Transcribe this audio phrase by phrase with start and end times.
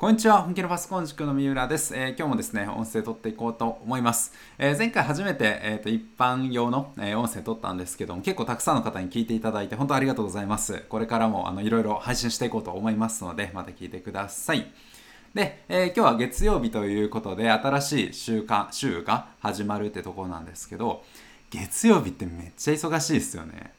[0.00, 0.40] こんにちは。
[0.40, 1.94] 本気のパソコン塾の三浦です。
[1.94, 4.32] えー、今日もですね、音声撮っていこうと思います。
[4.56, 10.86] えー、前回初めて、えーと、一般用の、え音声撮ったんですけども、結構たくさんの方に聞いていただいて、本当ありがとうございます。
[10.88, 14.72] これからもあのいろいろ配信していこうと思いますので、また聞いてください。
[15.34, 21.04] で、え今日は月曜日ということで、新しい週間、週が始まるってところなんですけど、
[21.50, 23.74] 月曜日ってめっちゃ忙しいですよね。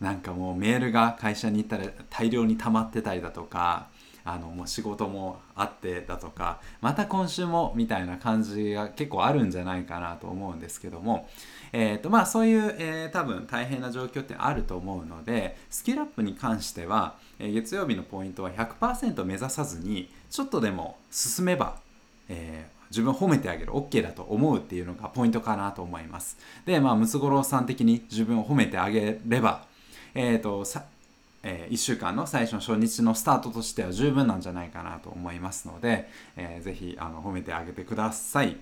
[0.00, 3.91] なんかもうメールが会社に行ったら大量に溜まってたりだとか、
[4.24, 11.28] あのもう仕事もあってだとかまた今週もみたいな感じが結構あるんじゃないかなと思うんですけども、
[11.72, 21.76] えーとまあ、そういう、えー、多分大変な状況ってあると思うのでスキルアップに関しては、えー、月曜日のポイントは100%目指さずにちょっとでも進めば、
[22.28, 26.36] えー自分を褒めてあげる OK だと思うっていうのがポイントかなと思います。
[26.66, 29.64] でまあムツゴロウさん的に自分を褒めてあげれば
[30.14, 30.84] えーと、さ
[31.42, 38.56] えー、1週間の最初の初日のスタートとしては十分なんじゃないかなと思いますので、えー、ぜひあの褒めてあげてください。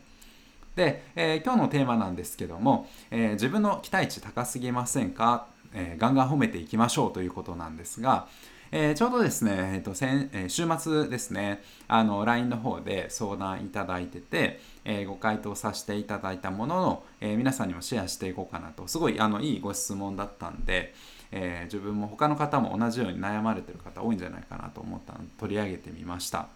[0.76, 8.28] で、えー、今日のテーマなんですけども、えー、自分の期待値高すぎませんか、え、ガンガン褒めていきましょうということなんですが、
[8.72, 20.94] え、ちょうどですね、えーと先え、週末ですね、あの LINE の方で相談いただいてて、え、ご回答させていただいたものの、え、皆さんにもシェアしていこうかなと、すごいあのいいご質問だったんで、
[21.32, 26.48] えー、自分も他の方も同じように悩まれてる方多いんじゃないかなと思ったので取り上げてみました。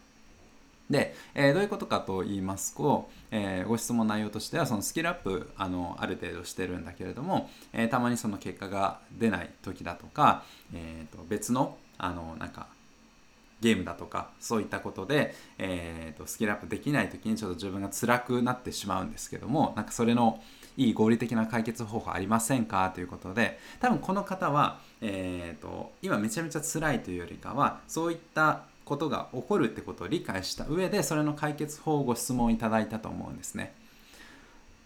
[0.91, 12.67] で、えー、どういうことかと言いますと、えー、ご質問内容としてはそのスキルアップあのある程度してるんだけれども、えー、たまにその結果が出ない時だとか、えーと、別のあのなんか
[13.61, 20.43] ゲームだとかそういったことで、えーと、とスキルアップできない時にちょっと自分が辛くなってしまうんですけどもなんかそれの
[20.77, 22.91] いい合理的な解決方法ありませんか？
[22.95, 33.73] ということで多分この方は、えーと、今めちゃめちゃ辛いというよりかはそういったことが起こるってことを理解した上でそれの解決法をご質問いただいたと思うんですね。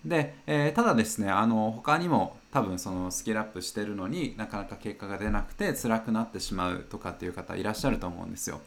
[0.05, 8.61] で、えー、ただですねあの他にも多分そのスキルアップしてるのになかなか結果が出なくて辛くなってしまうとかっていう方いらっしゃると思うんですよ。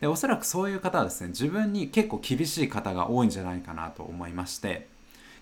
[0.00, 4.88] でおそらくそういう方はですね自分に結構厳しい方が多いんじゃないかなと思いまして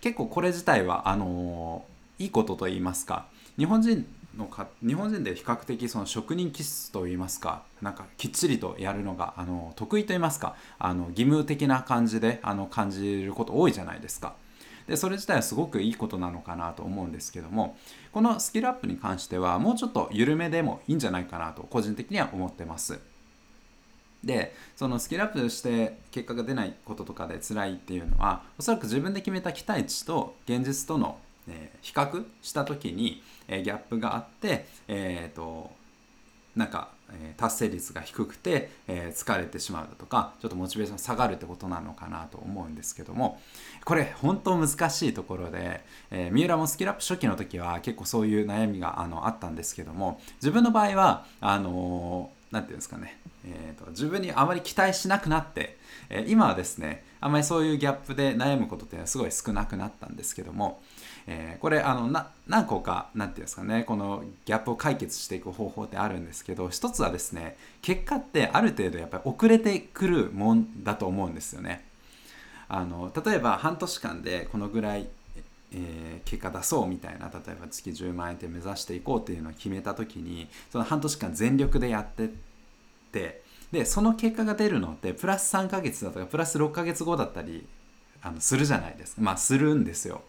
[0.03, 1.85] 結構これ自体はあの
[2.19, 3.27] いいことと言いますか
[3.57, 4.05] 日本人
[4.37, 14.35] のか日本人で比較的その職人気質といいますかなんかきっちりとやるのがあの得意と言いますかあの義務的な感じであの感じること多いじゃないですか。
[14.89, 17.77] でそれ自体はすごくいいことなのかなと思うんですけども
[18.11, 22.99] このスキルアップに関してはもうちょっと緩めでもいいんじゃないかなと個人的には思ってます。
[24.25, 31.19] でそのスキルアップして結果が出ないこととかで辛いっていうのはおそらく自分で決めた期待値と現実との、
[31.49, 35.73] えー、比較した時に、えー、ギャップがあって、えーと、
[36.55, 43.41] なんか、え、達成率が低くて、え疲れてしまうだとかちょっとモチベーション下がるってことなのかなと思うんですけども
[43.85, 55.77] これ本当難しいところで、え三浦もスキルアップ初期の時は結構そういう悩みがあのあったんですけども自分の場合はあの何て言うんですかねえーと、自分にあまり期待しなくなって、
[56.09, 60.81] えー、今はですねあまりそういうギャップで悩むことっていうのはすごい少なくなったんですけども、
[61.27, 62.09] えー、これあの
[62.47, 71.85] 何個か何て言うんですかねこのギャップを解決していく方法ってあるんですけど一つはですね結果ってある程度やっぱり遅れてくるもんだと思うんですよね。
[72.69, 75.07] あの例えば半年間でこのぐらい
[75.75, 82.29] えー、結果出そうみたいな例えば月10万円って目指していこうっていうのを決めた時にその半年間全力でやってっ
[83.13, 87.67] てでその結果が出るのってプラス3ヶ月だとかプラス6ヶ月後だったり
[88.23, 89.23] あのするじゃないですか。
[89.23, 90.23] まあするんですよ。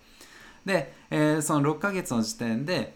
[0.65, 2.95] で、えー、その6ヶ月の時点で、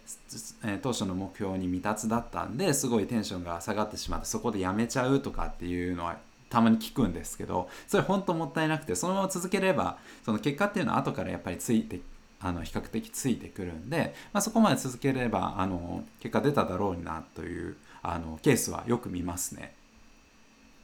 [0.64, 6.18] えー、当初の目標に未達だったんですごいテンションが下がってしまってそこでやめちゃうとかっていうのは
[6.50, 12.00] たまに聞くんですけどそれ本当もったいなくてそのまま続ければその結果っていうのは後からやっぱりついて
[12.40, 19.74] あの比較的ついてくるんで、まあ、そこまで続ければあの結果出ただろうなというあのケースはよく見ますね。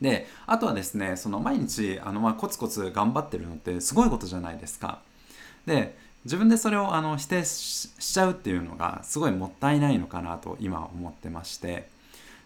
[0.02, 5.00] であとはですねその毎日あの、まあ、コツコツ頑張ってるのってすごいことじゃないですか。
[5.66, 11.90] で自分でそれをあの否定しちゃうっていうのがすごいもったいないのかなと今思ってまして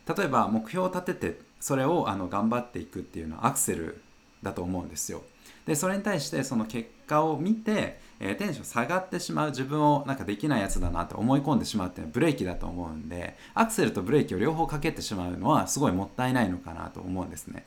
[0.07, 4.01] 例えば目標を立ててそれをあの頑張っていくっていうのはアクセル
[4.41, 5.21] だと思うんですよ。
[5.67, 17.65] でそれに対してその結果を見て、えー、テンション下がってしまう自分をなんかできないやつだなと思い込んでしまうっていうのはブレーキだと思うんでアクセルとブレーキを両方かけてしまうのはすごいもったいないのかなと思うんですね。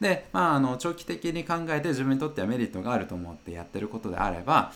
[0.00, 4.72] で、まあ、あの長期的に考えて自分にとってはメリットがあると思ってやってることであれば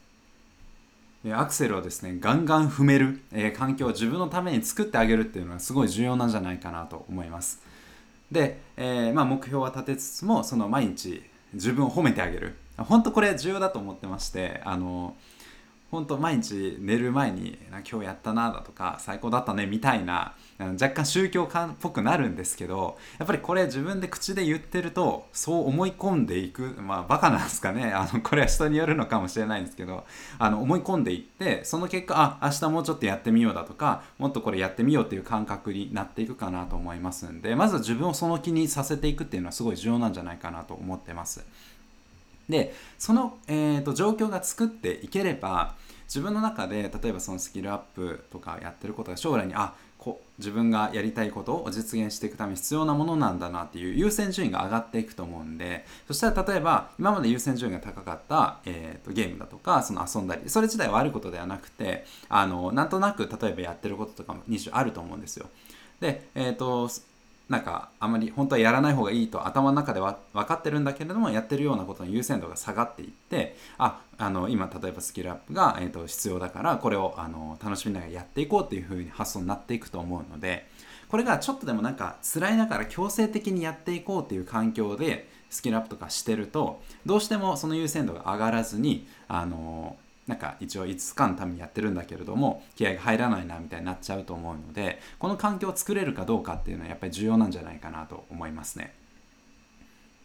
[1.33, 7.61] アクセルをですねガンガン踏める、えー、環境を自分のために作ってあげるっていうのはすごい重要なんじゃないかなと思います。
[8.31, 11.23] で、えー、まあ、目標は立てつつもその毎日
[11.55, 12.57] 自分を褒めてあげる。
[12.77, 15.17] 本当これ重要だと思ってましてあの
[15.91, 17.59] 本当毎日寝る前に
[17.91, 30.05] 「今日やったな」だとか「最高だったね」みたいな若干宗教観っぽくなるんですけどやっぱりこれ自分で口で言ってるとそう思い込んでいくまあバカなんですかねあのこれは人によるのかもしれないんですけど
[30.39, 41.47] あの思い込んでいってその結果あ明日もうちょっとやってみようだとかもっとこれやってみようっていう感覚になっていくかなと思いますんでまずは自分をその気にさせていくっていうのはすごい重要なんじゃないかなと思ってます。
[42.49, 45.75] でその、えーと、状況が作っていければ
[46.05, 65.47] 自分の中で例えばそのスキルアップとかやってることが将来にあこ自分がやりたいことを実現していくために必要なものなんだなっていう優先順位が上がっていくと思うんでそしたら例えば今まで優先順位が高かった、えーと、ゲームだとかその遊んだりそれ自体は悪いことではなくてあのなんとなく例えばやってることとかも2種あると思うんですよ。
[66.01, 66.89] で、えーと
[67.49, 80.69] なんかあまり本当はやらない方がいいと頭の中では分かってるんだけれどもやってるようなことの優先度が下がっていってああの今例えばスキルアップが、えーと、必要だからこれをあの楽しみながらやっていこうっていう風に発想になっていくと思うので
[81.09, 89.97] これがちょっとでもなんか辛いながら強制的にやっていこうっていう環境でスキルアップとかしてるとどうしてもその優先度が上がらずにあの
[90.29, 98.95] なんか一応5日間のためにやってるんだけれども気合が入らないなみたいになっちゃうと思うのでこの環境を作れるかどうかっていうのはやっぱり重要なんじゃないかなと思いますね。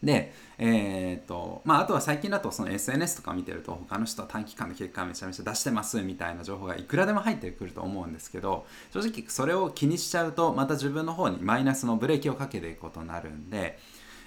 [0.03, 13.79] で、えーとまあ、あとは最近だとその SNS とか見てると他の人は短期間で結果めちゃめちゃ出してますみたいな情報がいくらでも入ってくると思うんですけど正直それを気にしちゃうとまた自分の方にマイナスのブレーキをかけていくことになるんで、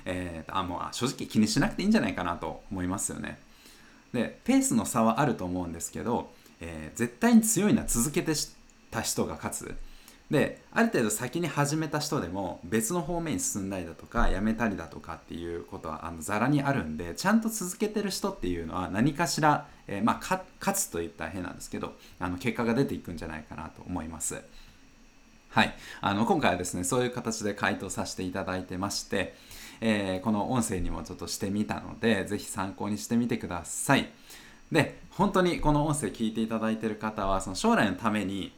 [0.06, 3.38] えーと、あもう正直気にしなくていいんじゃないかなと思いますよね。
[4.12, 6.30] でペースの差はあると思うんですけど、
[6.60, 8.32] えー、絶対に強いのは続けて
[8.90, 9.74] た人が勝つ
[10.30, 24.42] である程度先に始めた人でも別の方面に進んだりだとかやめたりだとかっていうことはあのざらにあるんでちゃんと続けてる人っていうのは何かしら、えー、まあ、勝つといったら変なんですけどあの結果が出ていくんじゃないかなと思います。
[25.50, 29.34] はい、あの今回はですねそういう形で回答させていただいてまして、
[29.80, 34.08] えー、この音声にもちょっとしてみたので是非参考にしてみてください。
[34.72, 38.52] で本当にこの音声聞いていただいている方はその将来のために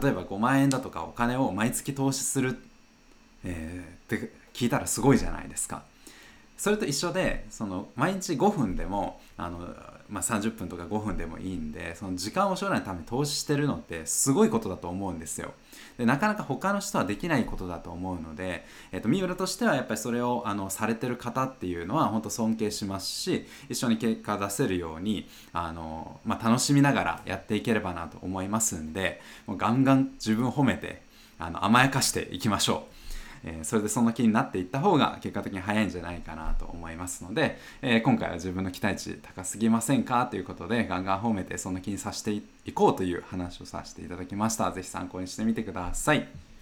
[0.00, 2.58] 例えば5万円だとかお金を毎月投資する、
[3.44, 5.82] えー、って聞いたらすごいじゃないですか。
[6.56, 9.74] それと一緒でその毎日5分でもあの、
[10.08, 15.52] まあ、30分とか5分でもいいんでその時間を将来のために投資してるのってすごいことだと思うんですよ。
[15.98, 31.02] でなかなか他の人はできないことだと思うので、えーと、三浦としてはやっぱりそれをあのされてる方っていうのは本当尊敬しますし一緒に結果出せるようにあの、まあ、楽しみながらやっていければなと思いますんでもうガンガン自分を褒めて
[31.38, 33.03] あの甘やかしていきましょう。
[33.44, 44.72] えー、それでその気になっていった方が結果的に早いんじゃないかなと思いますので、えー、今回は自分の期待値高すぎませんかということでガンガン褒めてその気にさせていこうという話をさせていただきました。
[44.72, 46.53] 是非参考にしてみてください。